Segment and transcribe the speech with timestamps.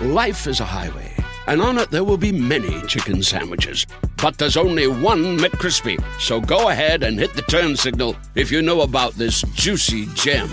[0.00, 1.14] Life is a highway,
[1.46, 3.86] and on it there will be many chicken sandwiches.
[4.22, 6.02] But there's only one McCrispy.
[6.18, 10.48] So go ahead and hit the turn signal if you know about this juicy gem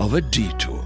[0.00, 0.82] of a detour.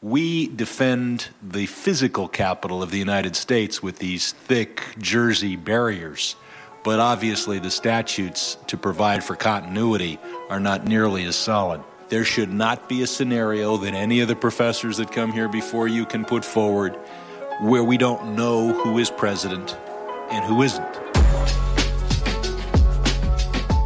[0.00, 6.36] We defend the physical capital of the United States with these thick Jersey barriers.
[6.84, 11.82] But obviously, the statutes to provide for continuity are not nearly as solid.
[12.12, 15.88] There should not be a scenario that any of the professors that come here before
[15.88, 16.94] you can put forward
[17.62, 19.78] where we don't know who is president
[20.30, 20.94] and who isn't.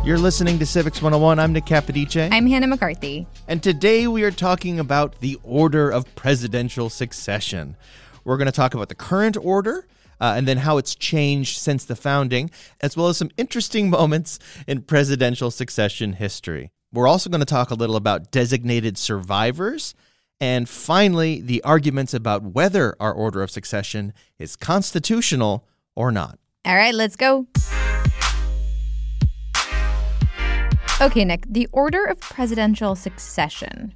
[0.04, 1.38] You're listening to Civics 101.
[1.38, 2.28] I'm Nick Capodice.
[2.32, 3.28] I'm Hannah McCarthy.
[3.46, 7.76] And today we are talking about the order of presidential succession.
[8.24, 9.86] We're going to talk about the current order
[10.20, 14.40] uh, and then how it's changed since the founding, as well as some interesting moments
[14.66, 16.72] in presidential succession history.
[16.92, 19.94] We're also going to talk a little about designated survivors.
[20.40, 26.38] And finally, the arguments about whether our order of succession is constitutional or not.
[26.64, 27.46] All right, let's go.
[31.00, 33.94] Okay, Nick, the order of presidential succession,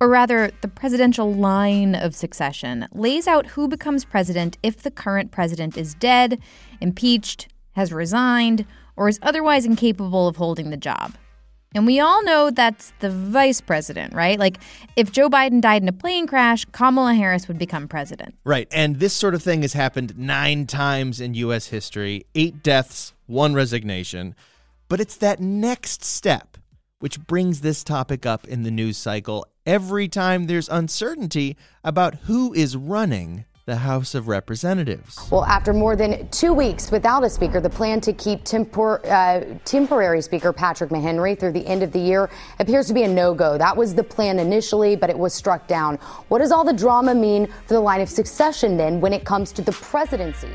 [0.00, 5.32] or rather, the presidential line of succession, lays out who becomes president if the current
[5.32, 6.40] president is dead,
[6.80, 8.64] impeached, has resigned,
[8.96, 11.14] or is otherwise incapable of holding the job.
[11.76, 14.38] And we all know that's the vice president, right?
[14.38, 14.58] Like,
[14.96, 18.34] if Joe Biden died in a plane crash, Kamala Harris would become president.
[18.44, 18.66] Right.
[18.72, 21.66] And this sort of thing has happened nine times in U.S.
[21.66, 24.34] history eight deaths, one resignation.
[24.88, 26.56] But it's that next step
[26.98, 32.54] which brings this topic up in the news cycle every time there's uncertainty about who
[32.54, 35.18] is running the House of Representatives.
[35.30, 39.58] Well, after more than two weeks without a speaker, the plan to keep tempor- uh,
[39.64, 43.34] temporary Speaker Patrick McHenry through the end of the year appears to be a no
[43.34, 43.58] go.
[43.58, 45.96] That was the plan initially, but it was struck down.
[46.28, 49.50] What does all the drama mean for the line of succession then when it comes
[49.52, 50.50] to the presidency?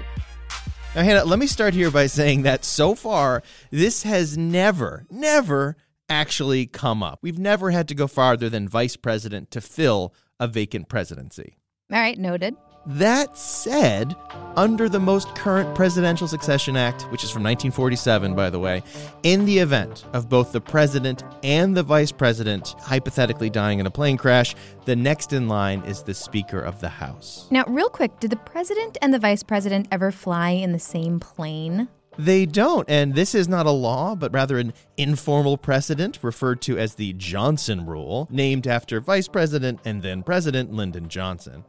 [0.96, 5.76] Now, Hannah, let me start here by saying that so far, this has never, never
[6.08, 7.20] actually come up.
[7.22, 11.58] We've never had to go farther than vice president to fill a vacant presidency.
[11.92, 12.56] All right, noted.
[12.88, 14.16] That said,
[14.56, 18.82] under the most current Presidential Succession Act, which is from 1947, by the way,
[19.22, 23.92] in the event of both the president and the vice president hypothetically dying in a
[23.92, 24.56] plane crash,
[24.86, 27.48] the next in line is the Speaker of the House.
[27.52, 31.20] Now, real quick, did the president and the vice president ever fly in the same
[31.20, 31.88] plane?
[32.18, 36.80] They don't, and this is not a law, but rather an informal precedent referred to
[36.80, 41.64] as the Johnson Rule, named after Vice President and then President Lyndon Johnson.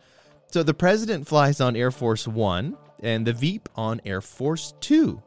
[0.52, 5.22] So the president flies on Air Force One and the Veep on Air Force Two.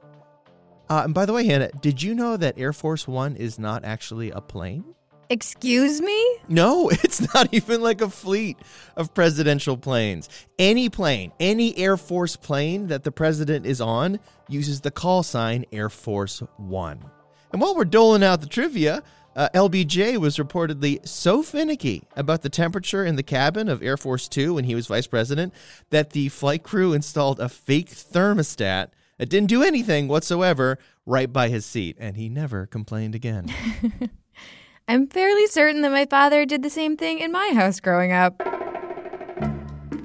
[0.88, 3.84] Uh, and by the way, Hannah, did you know that Air Force One is not
[3.84, 4.86] actually a plane?
[5.32, 6.38] Excuse me?
[6.48, 8.60] No, it's not even like a fleet
[8.96, 10.30] of presidential planes.
[10.60, 15.66] Any plane, any Air Force plane that the president is on uses the call sign
[15.72, 17.04] Air Force One.
[17.52, 19.02] And while we're doling out the trivia,
[19.36, 24.28] uh, LBJ was reportedly so finicky about the temperature in the cabin of Air Force
[24.28, 25.54] Two when he was vice president
[25.90, 31.50] that the flight crew installed a fake thermostat that didn't do anything whatsoever right by
[31.50, 33.54] his seat, and he never complained again.
[34.88, 38.42] I'm fairly certain that my father did the same thing in my house growing up.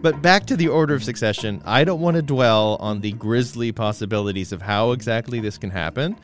[0.03, 3.71] But back to the order of succession, I don't want to dwell on the grisly
[3.71, 6.17] possibilities of how exactly this can happen.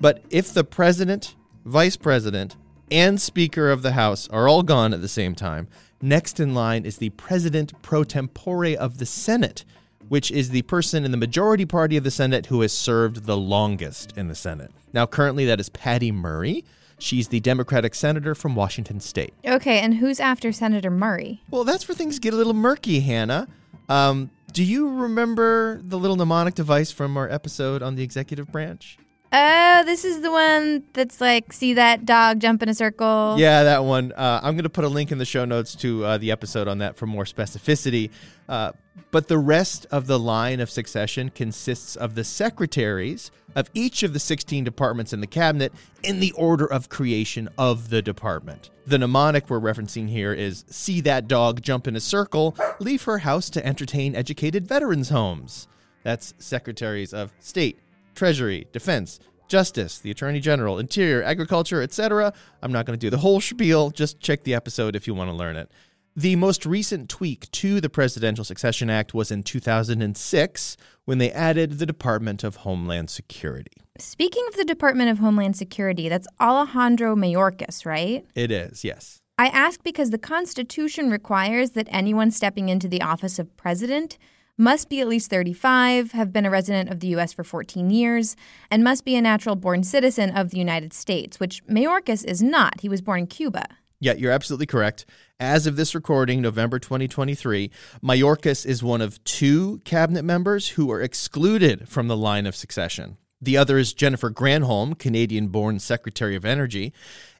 [0.00, 2.56] But if the president, vice president,
[2.90, 5.68] and Speaker of the House are all gone at the same time,
[6.00, 9.64] next in line is the president pro tempore of the Senate,
[10.08, 13.36] which is the person in the majority party of the Senate who has served the
[13.36, 14.70] longest in the Senate.
[14.92, 16.64] Now, currently, that is Patty Murray.
[16.98, 19.34] She's the Democratic senator from Washington state.
[19.44, 21.42] Okay, and who's after Senator Murray?
[21.50, 23.48] Well, that's where things get a little murky, Hannah.
[23.88, 28.98] Um, do you remember the little mnemonic device from our episode on the executive branch?
[29.34, 33.36] Oh, this is the one that's like, see that dog jump in a circle?
[33.38, 34.12] Yeah, that one.
[34.12, 36.68] Uh, I'm going to put a link in the show notes to uh, the episode
[36.68, 38.10] on that for more specificity.
[38.46, 38.72] Uh,
[39.10, 44.12] but the rest of the line of succession consists of the secretaries of each of
[44.12, 48.68] the 16 departments in the cabinet in the order of creation of the department.
[48.86, 53.18] The mnemonic we're referencing here is see that dog jump in a circle, leave her
[53.18, 55.68] house to entertain educated veterans' homes.
[56.02, 57.78] That's secretaries of state,
[58.14, 59.18] treasury, defense,
[59.48, 62.32] justice, the attorney general, interior, agriculture, etc.
[62.62, 63.90] I'm not going to do the whole spiel.
[63.90, 65.70] Just check the episode if you want to learn it.
[66.14, 70.76] The most recent tweak to the Presidential Succession Act was in 2006
[71.06, 73.72] when they added the Department of Homeland Security.
[73.98, 78.26] Speaking of the Department of Homeland Security, that's Alejandro Mayorkas, right?
[78.34, 79.20] It is, yes.
[79.38, 84.18] I ask because the Constitution requires that anyone stepping into the office of president
[84.58, 87.32] must be at least 35, have been a resident of the U.S.
[87.32, 88.36] for 14 years,
[88.70, 92.80] and must be a natural born citizen of the United States, which Mayorkas is not.
[92.80, 93.66] He was born in Cuba.
[93.98, 95.06] Yeah, you're absolutely correct.
[95.38, 97.70] As of this recording, November 2023,
[98.02, 103.16] Mayorkas is one of two cabinet members who are excluded from the line of succession.
[103.40, 106.92] The other is Jennifer Granholm, Canadian born Secretary of Energy.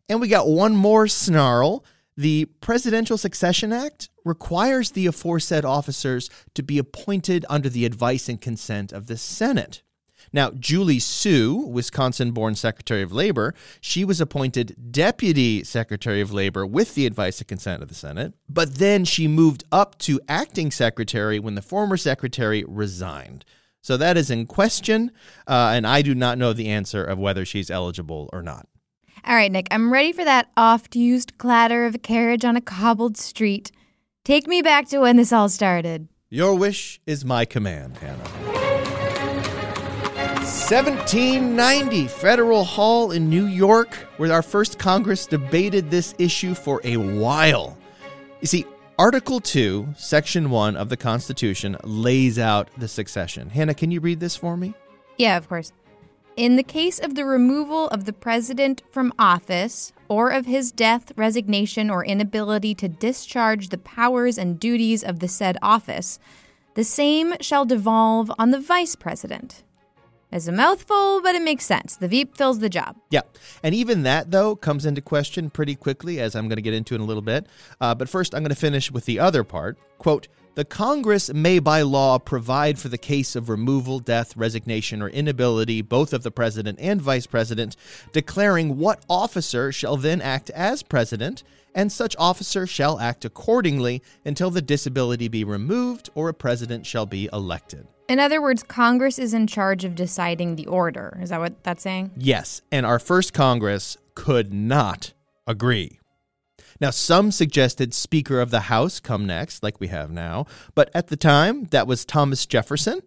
[0.08, 1.84] And we got one more snarl.
[2.16, 8.40] The Presidential Succession Act requires the aforesaid officers to be appointed under the advice and
[8.40, 9.82] consent of the Senate.
[10.32, 16.66] Now, Julie Su, Wisconsin born Secretary of Labor, she was appointed Deputy Secretary of Labor
[16.66, 20.70] with the advice and consent of the Senate, but then she moved up to acting
[20.70, 23.44] secretary when the former secretary resigned.
[23.80, 25.10] So that is in question,
[25.48, 28.68] uh, and I do not know the answer of whether she's eligible or not.
[29.24, 32.60] All right, Nick, I'm ready for that oft used clatter of a carriage on a
[32.60, 33.70] cobbled street.
[34.24, 36.08] Take me back to when this all started.
[36.28, 38.24] Your wish is my command, Hannah.
[40.42, 46.96] 1790, Federal Hall in New York, where our first Congress debated this issue for a
[46.96, 47.78] while.
[48.40, 48.66] You see,
[48.98, 53.50] Article 2, Section 1 of the Constitution lays out the succession.
[53.50, 54.74] Hannah, can you read this for me?
[55.16, 55.72] Yeah, of course.
[56.36, 61.12] In the case of the removal of the president from office, or of his death,
[61.14, 66.18] resignation, or inability to discharge the powers and duties of the said office,
[66.74, 69.62] the same shall devolve on the vice president.
[70.30, 71.96] It's a mouthful, but it makes sense.
[71.96, 72.96] The Veep fills the job.
[73.10, 73.20] Yeah.
[73.62, 76.94] And even that, though, comes into question pretty quickly, as I'm going to get into
[76.94, 77.46] in a little bit.
[77.78, 79.76] Uh, but first, I'm going to finish with the other part.
[79.98, 85.08] Quote, the Congress may by law provide for the case of removal, death, resignation, or
[85.08, 87.76] inability, both of the president and vice president,
[88.12, 91.42] declaring what officer shall then act as president,
[91.74, 97.06] and such officer shall act accordingly until the disability be removed or a president shall
[97.06, 97.86] be elected.
[98.08, 101.18] In other words, Congress is in charge of deciding the order.
[101.22, 102.10] Is that what that's saying?
[102.16, 105.14] Yes, and our first Congress could not
[105.46, 105.98] agree.
[106.82, 111.06] Now, some suggested Speaker of the House come next, like we have now, but at
[111.06, 113.02] the time, that was Thomas Jefferson.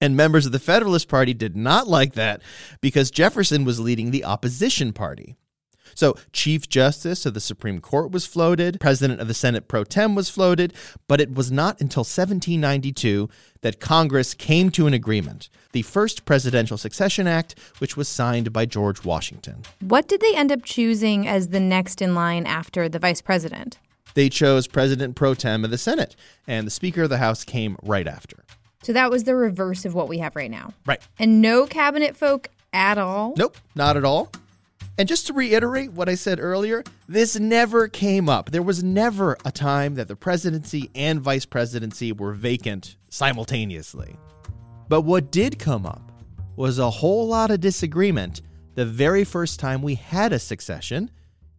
[0.00, 2.40] And members of the Federalist Party did not like that
[2.80, 5.36] because Jefferson was leading the opposition party.
[5.94, 10.14] So, Chief Justice of the Supreme Court was floated, President of the Senate pro tem
[10.14, 10.72] was floated,
[11.06, 13.28] but it was not until 1792
[13.62, 18.66] that Congress came to an agreement, the first Presidential Succession Act, which was signed by
[18.66, 19.62] George Washington.
[19.80, 23.78] What did they end up choosing as the next in line after the vice president?
[24.14, 27.76] They chose President pro tem of the Senate, and the Speaker of the House came
[27.82, 28.44] right after.
[28.82, 30.72] So that was the reverse of what we have right now.
[30.86, 31.00] Right.
[31.18, 33.34] And no cabinet folk at all?
[33.36, 34.30] Nope, not at all.
[34.98, 38.50] And just to reiterate what I said earlier, this never came up.
[38.50, 44.16] There was never a time that the presidency and vice presidency were vacant simultaneously.
[44.88, 46.10] But what did come up
[46.56, 48.42] was a whole lot of disagreement
[48.74, 51.12] the very first time we had a succession,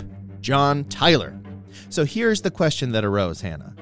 [0.43, 1.39] John Tyler.
[1.89, 3.73] So here's the question that arose, Hannah.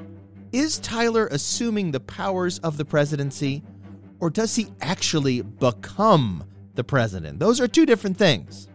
[0.52, 3.64] Is Tyler assuming the powers of the presidency,
[4.20, 6.44] or does he actually become
[6.76, 7.40] the president?
[7.40, 8.68] Those are two different things.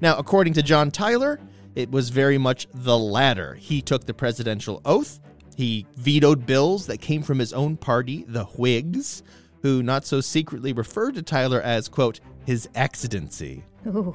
[0.00, 1.40] Now, according to John Tyler,
[1.74, 3.54] it was very much the latter.
[3.54, 5.18] He took the presidential oath,
[5.56, 9.24] he vetoed bills that came from his own party, the Whigs,
[9.62, 13.64] who not so secretly referred to Tyler as, quote, his excellency.
[13.88, 14.14] Ooh.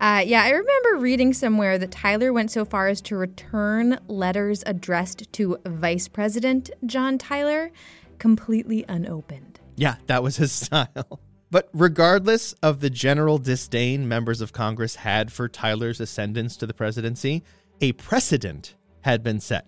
[0.00, 4.62] Uh, yeah, I remember reading somewhere that Tyler went so far as to return letters
[4.66, 7.70] addressed to Vice President John Tyler
[8.18, 9.60] completely unopened.
[9.76, 11.20] Yeah, that was his style.
[11.50, 16.74] But regardless of the general disdain members of Congress had for Tyler's ascendance to the
[16.74, 17.42] presidency,
[17.80, 19.66] a precedent had been set.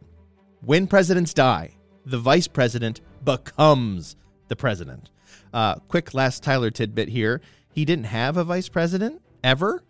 [0.61, 4.17] When presidents die, the vice president becomes
[4.49, 5.11] the president.
[5.53, 7.41] Uh, quick last Tyler tidbit here.
[7.73, 9.85] He didn't have a vice president ever.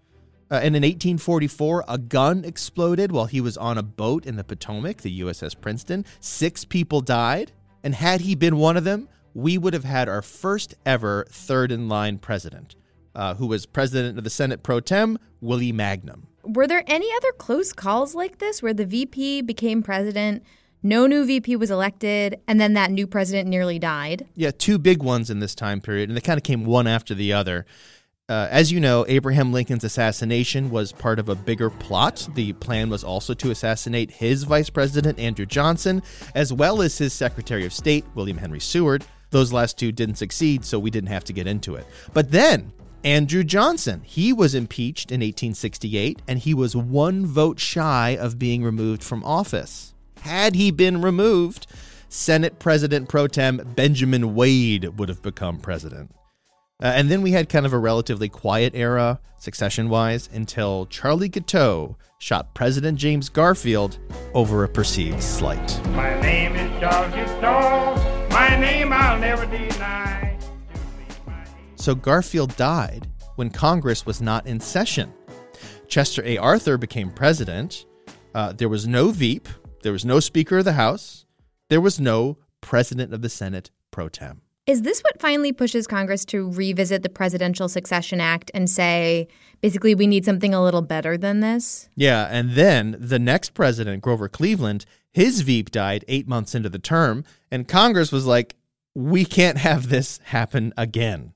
[0.51, 4.45] Uh, and in 1844, a gun exploded while he was on a boat in the
[4.45, 6.05] Potomac, the USS Princeton.
[6.21, 7.53] Six people died.
[7.85, 11.71] And had he been one of them, we would have had our first ever third
[11.71, 12.75] in line president,
[13.15, 16.27] uh, who was president of the Senate pro tem, Willie Mangum.
[16.45, 20.43] Were there any other close calls like this where the VP became president?
[20.83, 24.27] No new VP was elected, and then that new president nearly died.
[24.35, 27.15] Yeah, two big ones in this time period, and they kind of came one after
[27.15, 27.67] the other.
[28.31, 32.29] Uh, as you know, Abraham Lincoln's assassination was part of a bigger plot.
[32.35, 36.03] The plan was also to assassinate his vice president, Andrew Johnson,
[36.35, 39.07] as well as his Secretary of State, William Henry Seward.
[39.31, 41.87] Those last two didn't succeed, so we didn't have to get into it.
[42.13, 42.71] But then,
[43.03, 48.63] Andrew Johnson, he was impeached in 1868, and he was one vote shy of being
[48.63, 49.95] removed from office.
[50.21, 51.67] Had he been removed,
[52.11, 56.11] Senate President pro tem Benjamin Wade would have become president.
[56.81, 61.29] Uh, and then we had kind of a relatively quiet era, succession wise, until Charlie
[61.29, 63.99] Guiteau shot President James Garfield
[64.33, 65.85] over a perceived slight.
[65.89, 68.29] My name is Charles Guiteau.
[68.31, 70.39] My name I'll never deny.
[71.75, 75.13] So Garfield died when Congress was not in session.
[75.89, 76.39] Chester A.
[76.39, 77.87] Arthur became president.
[78.37, 79.49] Uh, there was no Veep.
[79.83, 81.25] There was no Speaker of the House.
[81.71, 84.43] There was no President of the Senate pro tem.
[84.69, 89.27] Is this what finally pushes Congress to revisit the Presidential Succession Act and say,
[89.63, 91.89] basically, we need something a little better than this?
[91.97, 96.79] Yeah, and then the next president, Grover Cleveland, his Veep died eight months into the
[96.79, 98.57] term, and Congress was like,
[98.95, 101.33] we can't have this happen again.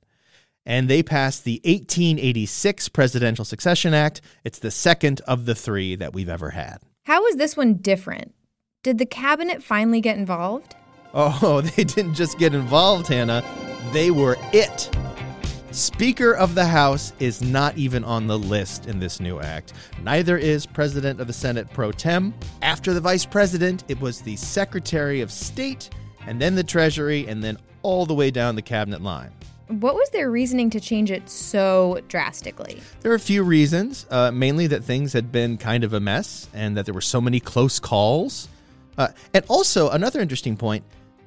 [0.67, 4.21] And they passed the 1886 Presidential Succession Act.
[4.45, 6.83] It's the second of the three that we've ever had.
[7.05, 8.35] How is this one different?
[8.83, 10.77] Did the cabinet finally get involved?
[11.15, 13.45] Oh, they didn't just get involved, Hannah.
[13.93, 14.91] They were it.
[15.71, 19.73] Speaker of the House is not even on the list in this new act.
[20.03, 22.35] Neither is President of the Senate pro tem.
[22.61, 25.89] After the Vice President, it was the Secretary of State,
[26.27, 29.33] and then the Treasury, and then all the way down the cabinet line.
[29.69, 32.83] What was their reasoning to change it so drastically?
[33.01, 36.49] There are a few reasons, uh, mainly that things had been kind of a mess
[36.53, 38.49] and that there were so many close calls.
[38.99, 40.85] Uh, and also, another interesting point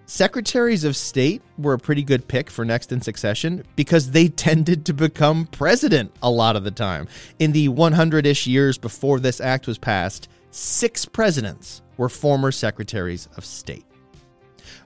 [0.07, 4.85] Secretaries of State were a pretty good pick for next in succession because they tended
[4.85, 7.07] to become president a lot of the time.
[7.39, 13.27] In the 100 ish years before this act was passed, six presidents were former secretaries
[13.35, 13.85] of state.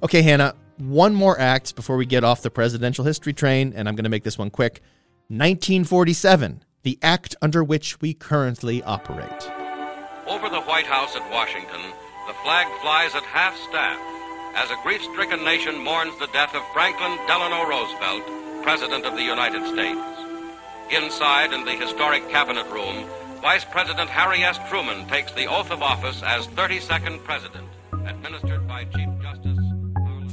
[0.02, 3.96] Okay, Hannah, one more act before we get off the presidential history train, and I'm
[3.96, 4.82] going to make this one quick.
[5.28, 9.52] 1947, the act under which we currently operate.
[10.28, 11.82] Over the White House at Washington,
[12.28, 14.19] the flag flies at half staff
[14.60, 18.24] as a grief stricken nation mourns the death of Franklin Delano Roosevelt,
[18.62, 20.02] President of the United States.
[20.92, 23.06] Inside, in the historic Cabinet Room,
[23.42, 24.60] Vice President Harry S.
[24.68, 27.70] Truman takes the oath of office as 32nd President,
[28.06, 29.58] administered by Chief Justice.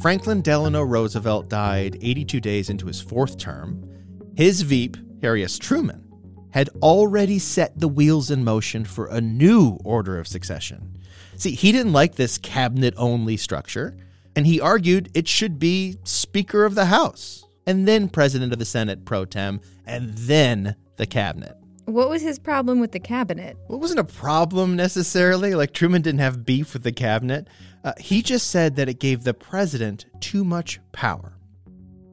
[0.02, 3.88] Franklin Delano Roosevelt died 82 days into his fourth term.
[4.34, 5.56] His Veep, Harry S.
[5.56, 6.02] Truman,
[6.50, 10.98] had already set the wheels in motion for a new order of succession.
[11.36, 13.96] See, he didn't like this cabinet only structure
[14.36, 18.64] and he argued it should be Speaker of the House, and then President of the
[18.64, 21.56] Senate pro tem, and then the cabinet.
[21.86, 23.56] What was his problem with the cabinet?
[23.68, 25.54] Well, it wasn't a problem necessarily.
[25.54, 27.48] Like Truman didn't have beef with the cabinet.
[27.84, 31.35] Uh, he just said that it gave the president too much power.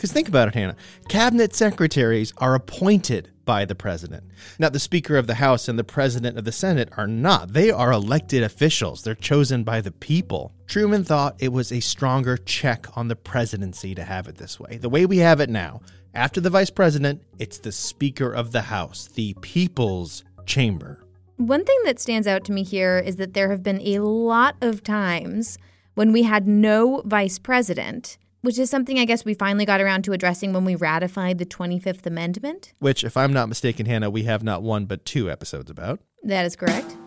[0.04, 0.76] Because think about it, Hannah.
[1.08, 4.26] Cabinet secretaries are appointed by the president.
[4.60, 7.54] Now, the Speaker of the House and the President of the Senate are not.
[7.54, 10.54] They are elected officials, they're chosen by the people.
[10.68, 14.76] Truman thought it was a stronger check on the presidency to have it this way.
[14.76, 15.80] The way we have it now,
[16.14, 21.02] after the vice president, it's the Speaker of the House, the people's chamber.
[21.38, 24.58] One thing that stands out to me here is that there have been a lot
[24.60, 25.58] of times
[25.94, 30.04] when we had no vice president which is something I guess we finally got around
[30.04, 32.74] to addressing when we ratified the 25th Amendment.
[32.80, 36.02] Which, if I'm not mistaken, Hannah, we have not one but two episodes about.
[36.24, 36.98] That is correct.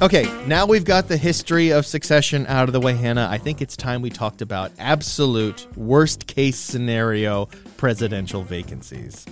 [0.00, 3.28] Okay, now we've got the history of succession out of the way, Hannah.
[3.30, 7.46] I think it's time we talked about absolute worst case scenario
[7.76, 9.26] presidential vacancies.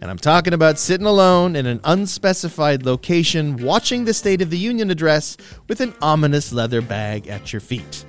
[0.00, 4.58] And I'm talking about sitting alone in an unspecified location, watching the State of the
[4.58, 5.36] Union address
[5.68, 8.04] with an ominous leather bag at your feet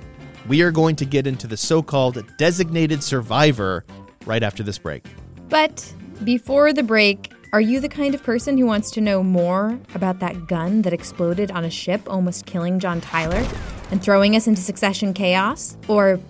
[0.48, 3.84] we are going to get into the so called designated survivor
[4.24, 5.04] right after this break.
[5.48, 5.92] But
[6.24, 10.18] before the break, are you the kind of person who wants to know more about
[10.20, 13.46] that gun that exploded on a ship, almost killing John Tyler
[13.90, 15.76] and throwing us into succession chaos?
[15.88, 16.20] Or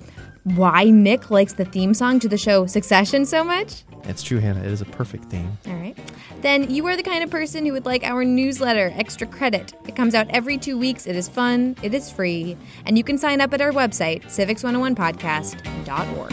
[0.55, 3.83] why Nick likes the theme song to the show Succession so much?
[4.05, 4.61] It's true, Hannah.
[4.61, 5.59] It is a perfect theme.
[5.67, 5.99] All right.
[6.41, 9.75] Then you are the kind of person who would like our newsletter, Extra Credit.
[9.89, 11.09] It comes out every two weeks.
[11.09, 16.33] It is fun, it is free, and you can sign up at our website, civics101podcast.org.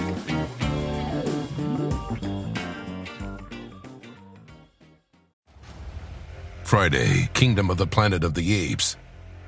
[6.63, 8.96] Friday, Kingdom of the Planet of the Apes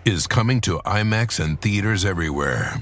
[0.06, 2.82] is coming to IMAX and theaters everywhere.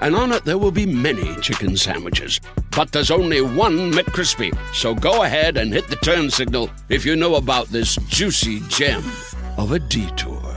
[0.00, 2.40] and on it there will be many chicken sandwiches.
[2.76, 4.56] But there's only one McCrispy.
[4.74, 9.04] So go ahead and hit the turn signal if you know about this juicy gem
[9.56, 10.54] of a detour.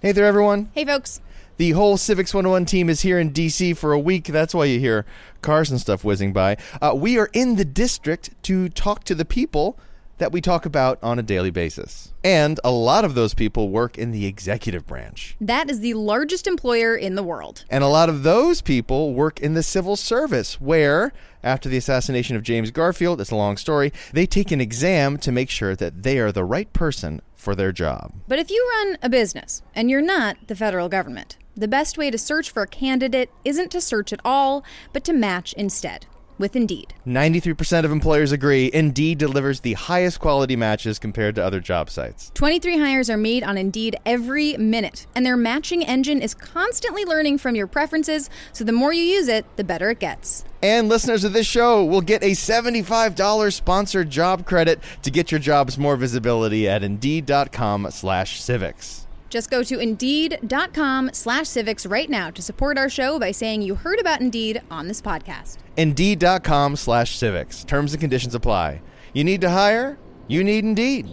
[0.00, 0.70] Hey there, everyone.
[0.74, 1.20] Hey, folks.
[1.56, 4.24] The whole Civics 101 team is here in DC for a week.
[4.24, 5.06] That's why you hear
[5.40, 6.58] cars and stuff whizzing by.
[6.82, 9.78] Uh, we are in the district to talk to the people
[10.18, 12.12] that we talk about on a daily basis.
[12.24, 15.36] And a lot of those people work in the executive branch.
[15.40, 17.64] That is the largest employer in the world.
[17.70, 22.36] And a lot of those people work in the civil service, where, after the assassination
[22.36, 26.02] of James Garfield, it's a long story, they take an exam to make sure that
[26.02, 28.12] they are the right person for their job.
[28.26, 32.10] But if you run a business and you're not the federal government, the best way
[32.10, 36.06] to search for a candidate isn't to search at all, but to match instead
[36.38, 36.94] with Indeed.
[37.06, 42.30] 93% of employers agree Indeed delivers the highest quality matches compared to other job sites.
[42.34, 47.38] 23 hires are made on Indeed every minute, and their matching engine is constantly learning
[47.38, 50.44] from your preferences, so the more you use it, the better it gets.
[50.62, 55.38] And listeners of this show will get a $75 sponsored job credit to get your
[55.38, 59.06] jobs more visibility at Indeed.com slash civics.
[59.28, 63.74] Just go to Indeed.com slash civics right now to support our show by saying you
[63.74, 65.58] heard about Indeed on this podcast.
[65.76, 67.64] Indeed.com slash civics.
[67.64, 68.82] Terms and conditions apply.
[69.12, 69.98] You need to hire?
[70.28, 71.08] You need Indeed.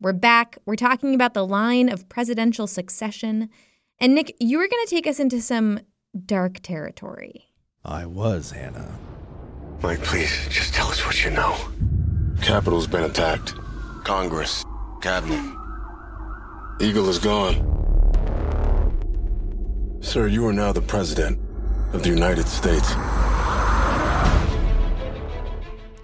[0.00, 0.58] We're back.
[0.66, 3.50] We're talking about the line of presidential succession.
[4.00, 5.78] And Nick, you were going to take us into some
[6.26, 7.52] dark territory.
[7.84, 8.98] I was, Hannah.
[9.80, 11.56] Mike, please, just tell us what you know.
[12.42, 13.54] Capitol's been attacked.
[14.02, 14.64] Congress,
[15.02, 15.56] cabinet.
[16.80, 17.81] Eagle is gone.
[20.02, 21.38] Sir, you are now the president
[21.94, 22.92] of the United States.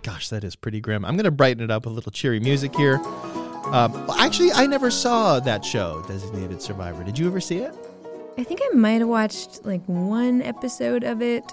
[0.02, 1.04] Gosh, that is pretty grim.
[1.04, 3.00] I'm going to brighten it up with a little cheery music here.
[3.66, 7.02] Um, actually, I never saw that show, Designated Survivor.
[7.02, 7.74] Did you ever see it?
[8.38, 11.44] I think I might have watched like one episode of it,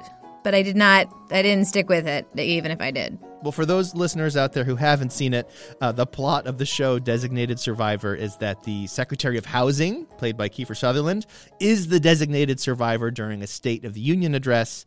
[0.44, 3.18] but I did not, I didn't stick with it, even if I did.
[3.46, 5.48] Well, for those listeners out there who haven't seen it,
[5.80, 10.36] uh, the plot of the show Designated Survivor is that the Secretary of Housing, played
[10.36, 11.28] by Kiefer Sutherland,
[11.60, 14.84] is the designated survivor during a State of the Union address.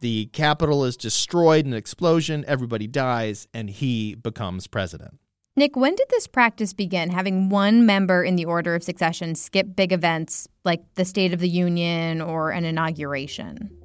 [0.00, 5.18] The Capitol is destroyed in an explosion, everybody dies, and he becomes president.
[5.54, 9.76] Nick, when did this practice begin, having one member in the order of succession skip
[9.76, 13.77] big events like the State of the Union or an inauguration?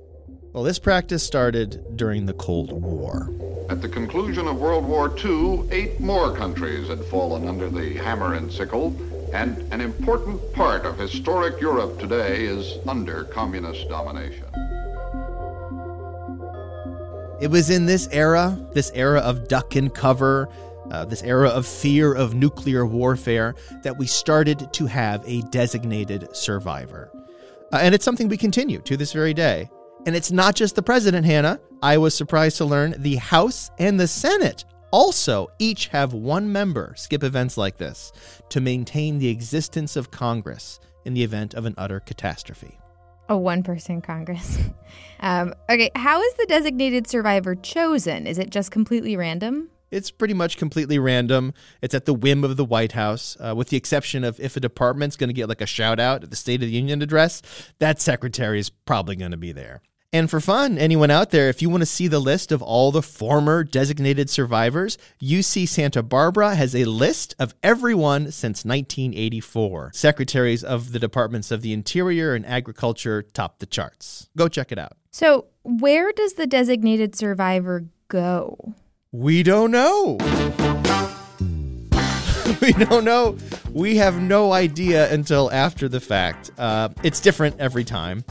[0.53, 3.31] Well, this practice started during the Cold War.
[3.71, 8.35] At the conclusion of World War II, eight more countries had fallen under the hammer
[8.35, 8.95] and sickle,
[9.33, 14.45] and an important part of historic Europe today is under communist domination.
[17.41, 20.49] It was in this era, this era of duck and cover,
[20.91, 26.35] uh, this era of fear of nuclear warfare, that we started to have a designated
[26.35, 27.09] survivor.
[27.71, 29.67] Uh, and it's something we continue to this very day.
[30.05, 31.59] And it's not just the president, Hannah.
[31.81, 36.93] I was surprised to learn the House and the Senate also each have one member
[36.95, 38.11] skip events like this
[38.49, 42.77] to maintain the existence of Congress in the event of an utter catastrophe.
[43.27, 44.59] A one person Congress.
[45.21, 48.27] um, okay, how is the designated survivor chosen?
[48.27, 49.69] Is it just completely random?
[49.89, 51.53] It's pretty much completely random.
[51.81, 54.59] It's at the whim of the White House, uh, with the exception of if a
[54.59, 57.41] department's going to get like a shout out at the State of the Union address,
[57.79, 59.81] that secretary is probably going to be there.
[60.13, 62.91] And for fun, anyone out there, if you want to see the list of all
[62.91, 69.89] the former designated survivors, UC Santa Barbara has a list of everyone since 1984.
[69.95, 74.29] Secretaries of the Departments of the Interior and Agriculture top the charts.
[74.37, 74.97] Go check it out.
[75.09, 78.75] So, where does the designated survivor go?
[79.11, 80.17] We don't know.
[82.61, 83.35] we don't know.
[83.71, 86.51] We have no idea until after the fact.
[86.55, 88.23] Uh, it's different every time.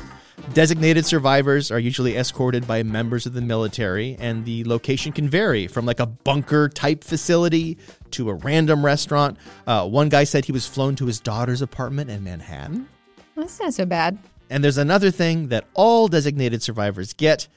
[0.52, 5.66] Designated survivors are usually escorted by members of the military, and the location can vary
[5.66, 7.78] from like a bunker type facility
[8.10, 9.38] to a random restaurant.
[9.66, 12.86] Uh, one guy said he was flown to his daughter's apartment in Manhattan.
[13.34, 14.18] That's not so bad.
[14.50, 17.48] And there's another thing that all designated survivors get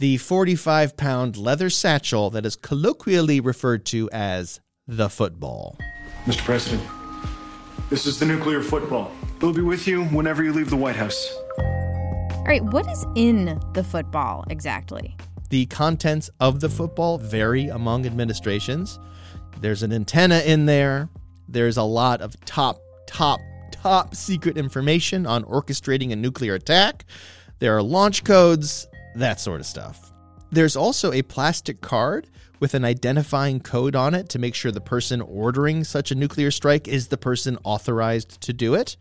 [0.00, 5.78] the 45 pound leather satchel that is colloquially referred to as the football.
[6.24, 6.38] Mr.
[6.38, 6.82] President,
[7.90, 9.12] this is the nuclear football.
[9.36, 11.32] It'll be with you whenever you leave the White House.
[12.40, 15.14] All right, what is in the football exactly?
[15.50, 18.98] The contents of the football vary among administrations.
[19.60, 21.10] There's an antenna in there.
[21.48, 23.40] There's a lot of top, top,
[23.72, 27.04] top secret information on orchestrating a nuclear attack.
[27.58, 30.10] There are launch codes, that sort of stuff.
[30.50, 34.80] There's also a plastic card with an identifying code on it to make sure the
[34.80, 38.96] person ordering such a nuclear strike is the person authorized to do it.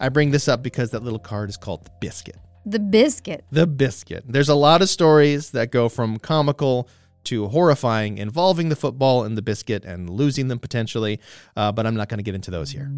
[0.00, 2.36] I bring this up because that little card is called the biscuit.
[2.64, 3.44] The biscuit.
[3.50, 4.24] The biscuit.
[4.26, 6.88] There's a lot of stories that go from comical
[7.24, 11.20] to horrifying involving the football and the biscuit and losing them potentially,
[11.56, 12.90] uh, but I'm not going to get into those here.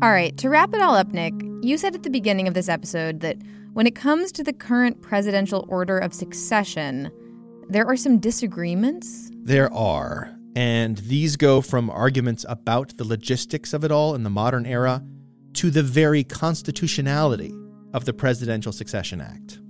[0.00, 2.68] All right, to wrap it all up, Nick, you said at the beginning of this
[2.68, 3.36] episode that
[3.72, 7.10] when it comes to the current presidential order of succession,
[7.68, 9.30] there are some disagreements.
[9.42, 10.34] There are.
[10.54, 15.02] And these go from arguments about the logistics of it all in the modern era
[15.54, 17.52] to the very constitutionality
[17.92, 19.60] of the Presidential Succession Act.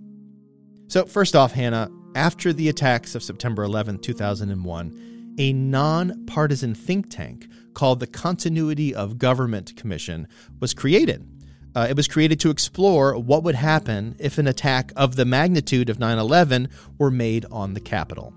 [0.89, 7.47] So, first off, Hannah, after the attacks of September 11, 2001, a nonpartisan think tank
[7.75, 10.27] called the Continuity of Government Commission
[10.61, 11.27] was created.
[11.77, 15.91] Uh, it was created to explore what would happen if an attack of the magnitude
[15.91, 18.35] of 9 11 were made on the Capitol.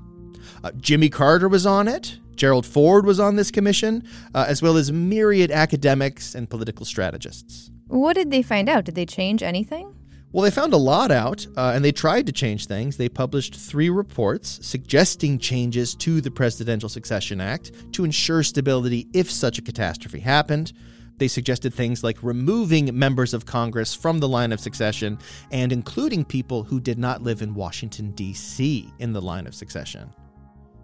[0.64, 2.20] Uh, Jimmy Carter was on it.
[2.36, 4.04] Gerald Ford was on this commission,
[4.36, 7.72] uh, as well as myriad academics and political strategists.
[7.92, 8.86] What did they find out?
[8.86, 9.94] Did they change anything?
[10.32, 12.96] Well, they found a lot out, uh, and they tried to change things.
[12.96, 19.30] They published three reports suggesting changes to the Presidential Succession Act to ensure stability if
[19.30, 20.72] such a catastrophe happened.
[21.18, 25.20] They suggested things like removing members of Congress from the line of succession
[25.52, 28.90] and including people who did not live in Washington, D.C.
[29.00, 30.14] in the line of succession.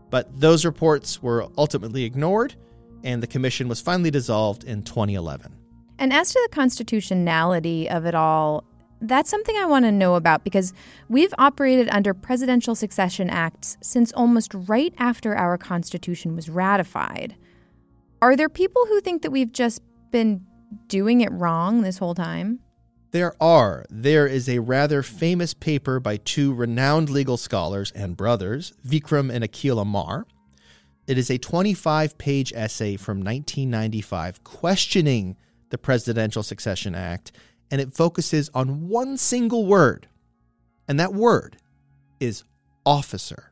[0.10, 2.56] But those reports were ultimately ignored,
[3.06, 5.57] and the commission was finally dissolved in 2011.
[6.00, 8.64] And as to the constitutionality of it all,
[9.02, 10.74] that's something I want to know about because
[11.10, 17.36] we've operated under presidential succession acts since almost right after our Constitution was ratified.
[18.22, 19.82] Are there people who think that we've just
[20.12, 20.42] been
[20.88, 22.60] doing it wrong this whole time?
[23.12, 23.86] There are.
[23.90, 29.44] There is a rather famous paper by two renowned legal scholars and brothers, Vikram and
[29.44, 30.26] Akhil Amar.
[31.08, 35.38] It is a 25 page essay from 1995 questioning
[35.70, 37.32] the Presidential Succession Act,
[37.70, 40.08] and it focuses on one single word.
[40.88, 41.58] And that word
[42.20, 42.44] is
[42.86, 43.52] officer.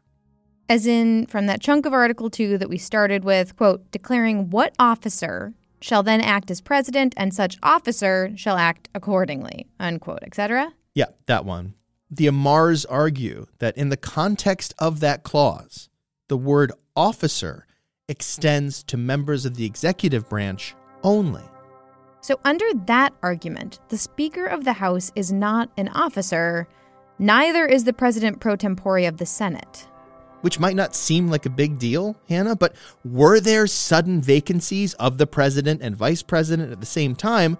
[0.68, 4.74] As in, from that chunk of Article 2 that we started with, quote, declaring what
[4.80, 10.74] officer shall then act as president, and such officer shall act accordingly, unquote, etc.
[10.96, 11.76] Yeah, that one.
[12.10, 15.90] The Amars argue that in the context of that clause,
[16.28, 17.68] the word officer
[18.08, 21.44] extends to members of the executive branch only.
[22.26, 26.68] So, under that argument, the Speaker of the House is not an officer,
[27.20, 29.88] neither is the President pro tempore of the Senate.
[30.42, 35.20] Which might not seem like a big deal, Hannah, but were there sudden vacancies of
[35.20, 37.60] the President and Vice President at the same time,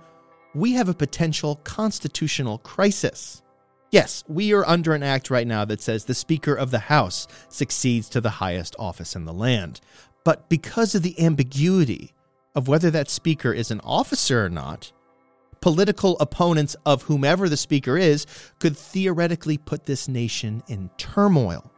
[0.56, 3.44] we have a potential constitutional crisis.
[3.92, 7.28] Yes, we are under an act right now that says the Speaker of the House
[7.50, 9.80] succeeds to the highest office in the land.
[10.24, 12.15] But because of the ambiguity
[12.56, 14.92] of whether that speaker is an officer or not,
[15.62, 18.26] political opponents of whomever the speaker is
[18.60, 21.72] could theoretically put this nation in turmoil.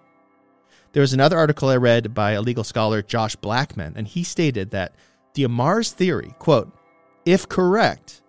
[0.94, 4.72] There was another article I read by a legal scholar, Josh Blackman, and he stated
[4.72, 4.96] that
[5.34, 6.74] the Amar's theory, quote,
[7.26, 8.22] if correct,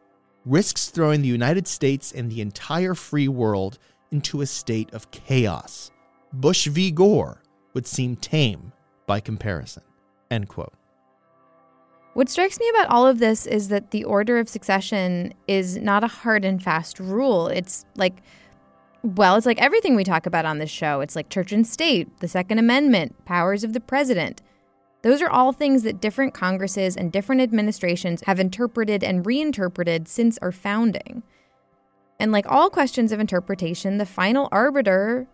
[0.44, 3.78] risks throwing the United States and the entire free world
[4.10, 5.90] into a state of chaos.
[6.32, 6.90] Bush v.
[6.90, 7.42] Gore
[7.74, 8.72] would seem tame
[9.06, 9.82] by comparison.
[10.30, 10.77] End quote.
[12.18, 16.02] What strikes me about all of this is that the order of succession is not
[16.02, 17.46] a hard and fast rule.
[17.46, 18.22] It's like,
[19.04, 21.00] well, it's like everything we talk about on this show.
[21.00, 24.42] It's like church and state, the Second Amendment, powers of the president.
[25.02, 30.38] Those are all things that different Congresses and different administrations have interpreted and reinterpreted since
[30.38, 31.22] our founding.
[32.18, 35.28] And like all questions of interpretation, the final arbiter,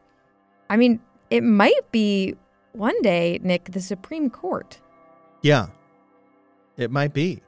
[0.69, 2.35] I mean, it might be
[2.73, 4.81] one day, Nick, the Supreme Court.
[5.41, 5.69] Yeah,
[6.77, 7.43] it might be.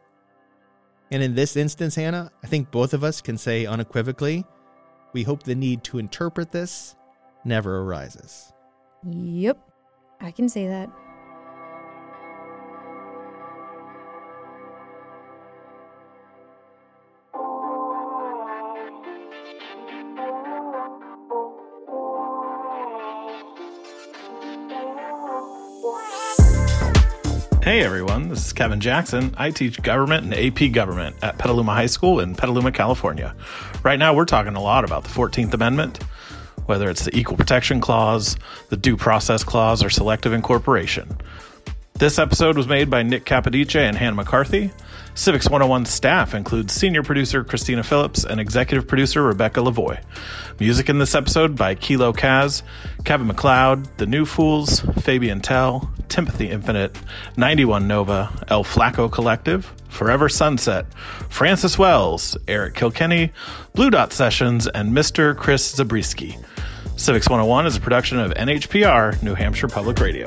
[1.10, 4.44] And in this instance, Hannah, I think both of us can say unequivocally
[5.12, 6.94] we hope the need to interpret this
[7.42, 8.52] never arises.
[9.08, 9.58] Yep,
[10.20, 10.90] I can say that.
[27.62, 29.34] Hey everyone, this is Kevin Jackson.
[29.38, 33.34] I teach government and AP government at Petaluma High School in Petaluma, California.
[33.82, 36.02] Right now, we're talking a lot about the 14th Amendment,
[36.66, 38.36] whether it's the Equal Protection Clause,
[38.68, 41.16] the Due Process Clause, or selective incorporation.
[41.94, 44.70] This episode was made by Nick Capodice and Hannah McCarthy.
[45.16, 50.02] Civics 101 staff includes senior producer Christina Phillips and executive producer Rebecca Lavoie.
[50.60, 52.60] Music in this episode by Kilo Kaz,
[53.04, 56.98] Kevin MacLeod, The New Fools, Fabian Tell, Timothy Infinite,
[57.38, 60.84] 91 Nova, El Flaco Collective, Forever Sunset,
[61.30, 63.32] Francis Wells, Eric Kilkenny,
[63.72, 65.34] Blue Dot Sessions, and Mr.
[65.34, 66.36] Chris Zabriskie.
[66.96, 70.26] Civics 101 is a production of NHPR, New Hampshire Public Radio.